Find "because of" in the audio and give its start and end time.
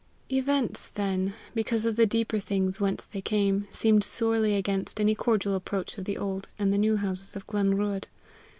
1.53-1.95